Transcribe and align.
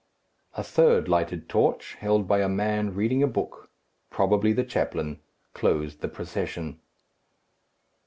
A 0.55 0.63
third 0.63 1.07
lighted 1.07 1.47
torch, 1.47 1.93
held 1.93 2.27
by 2.27 2.39
a 2.41 2.49
man 2.49 2.95
reading 2.95 3.21
a 3.21 3.27
book, 3.27 3.69
probably 4.09 4.51
the 4.51 4.63
chaplain, 4.63 5.19
closed 5.53 6.01
the 6.01 6.07
procession. 6.07 6.79